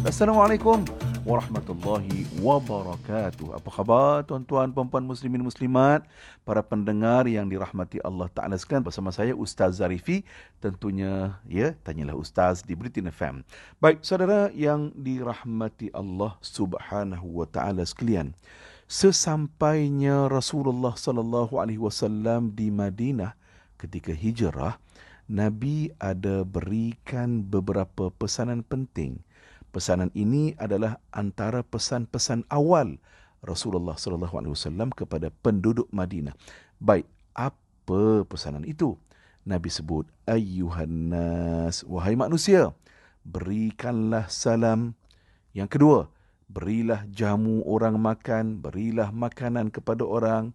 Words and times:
Assalamualaikum 0.00 0.84
warahmatullahi 1.24 2.26
wabarakatuh. 2.42 3.56
Apa 3.56 3.70
khabar 3.70 4.26
tuan-tuan, 4.26 4.72
puan-puan 4.72 5.04
muslimin 5.04 5.44
muslimat, 5.44 6.04
para 6.42 6.64
pendengar 6.64 7.28
yang 7.30 7.46
dirahmati 7.46 8.02
Allah 8.02 8.26
Taala 8.32 8.56
sekalian 8.58 8.84
bersama 8.84 9.14
saya 9.14 9.36
Ustaz 9.38 9.78
Zarifi. 9.78 10.26
Tentunya 10.58 11.40
ya, 11.46 11.76
tanyalah 11.86 12.16
Ustaz 12.18 12.66
di 12.66 12.74
Britain 12.74 13.08
FM. 13.08 13.46
Baik, 13.78 14.02
saudara 14.04 14.50
yang 14.50 14.92
dirahmati 14.98 15.92
Allah 15.94 16.34
Subhanahu 16.44 17.40
wa 17.40 17.46
taala 17.48 17.86
sekalian. 17.86 18.34
Sesampainya 18.90 20.26
Rasulullah 20.26 20.98
sallallahu 20.98 21.62
alaihi 21.62 21.78
wasallam 21.78 22.50
di 22.50 22.74
Madinah 22.74 23.39
ketika 23.80 24.12
hijrah, 24.12 24.76
Nabi 25.24 25.96
ada 25.96 26.44
berikan 26.44 27.40
beberapa 27.48 28.12
pesanan 28.12 28.60
penting 28.60 29.24
Pesanan 29.70 30.10
ini 30.18 30.58
adalah 30.58 30.98
antara 31.14 31.62
pesan-pesan 31.62 32.42
awal 32.50 32.98
Rasulullah 33.38 33.94
sallallahu 33.94 34.34
alaihi 34.34 34.52
wasallam 34.58 34.90
kepada 34.90 35.30
penduduk 35.46 35.86
Madinah. 35.94 36.34
Baik, 36.82 37.06
apa 37.38 38.26
pesanan 38.26 38.66
itu? 38.66 38.98
Nabi 39.46 39.70
sebut, 39.70 40.10
"Ayyuhan 40.26 41.14
nas, 41.14 41.86
wahai 41.86 42.18
manusia, 42.18 42.74
berikanlah 43.22 44.26
salam." 44.26 44.98
Yang 45.54 45.78
kedua, 45.78 45.98
berilah 46.50 47.06
jamu 47.14 47.62
orang 47.62 47.94
makan, 47.94 48.58
berilah 48.58 49.14
makanan 49.14 49.70
kepada 49.70 50.02
orang. 50.02 50.50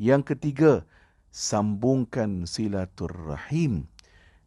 Yang 0.00 0.32
ketiga, 0.32 0.88
sambungkan 1.36 2.48
silaturrahim. 2.48 3.84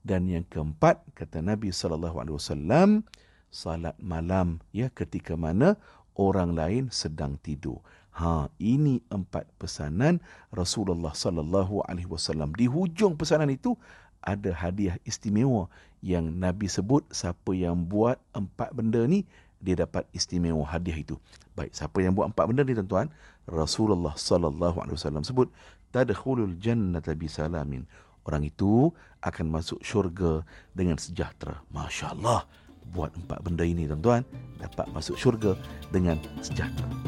Dan 0.01 0.25
yang 0.25 0.41
keempat, 0.49 1.05
kata 1.13 1.45
Nabi 1.45 1.69
sallallahu 1.69 2.17
alaihi 2.17 2.37
wasallam, 2.41 3.05
salat 3.53 3.93
malam 4.01 4.57
ya 4.73 4.89
ketika 4.89 5.37
mana 5.37 5.77
orang 6.17 6.57
lain 6.57 6.89
sedang 6.89 7.37
tidur. 7.45 7.85
Ha 8.17 8.49
ini 8.57 9.05
empat 9.13 9.45
pesanan 9.61 10.17
Rasulullah 10.49 11.13
sallallahu 11.13 11.85
alaihi 11.85 12.09
wasallam. 12.09 12.57
Di 12.57 12.65
hujung 12.65 13.13
pesanan 13.13 13.53
itu 13.53 13.77
ada 14.25 14.49
hadiah 14.51 14.97
istimewa 15.05 15.69
yang 16.01 16.25
Nabi 16.27 16.67
sebut 16.67 17.05
siapa 17.13 17.53
yang 17.53 17.85
buat 17.85 18.17
empat 18.33 18.73
benda 18.73 19.05
ni 19.05 19.29
dia 19.59 19.75
dapat 19.75 20.07
istimewa 20.15 20.63
hadiah 20.63 20.95
itu. 20.95 21.15
Baik, 21.55 21.75
siapa 21.75 21.99
yang 21.99 22.15
buat 22.15 22.31
empat 22.31 22.45
benda 22.47 22.63
ni 22.63 22.73
tuan-tuan? 22.75 23.11
Rasulullah 23.47 24.15
sallallahu 24.15 24.79
alaihi 24.79 24.95
wasallam 24.95 25.23
sebut 25.23 25.51
tadkhulul 25.91 26.55
jannata 26.57 27.11
bisalamin. 27.15 27.83
Orang 28.23 28.45
itu 28.45 28.91
akan 29.23 29.45
masuk 29.49 29.79
syurga 29.81 30.43
dengan 30.71 30.95
sejahtera. 30.99 31.59
Masya-Allah 31.73 32.45
buat 32.89 33.13
empat 33.13 33.39
benda 33.45 33.63
ini 33.65 33.85
tuan-tuan 33.85 34.23
dapat 34.57 34.87
masuk 34.91 35.15
syurga 35.17 35.53
dengan 35.93 36.17
sejahtera. 36.41 36.98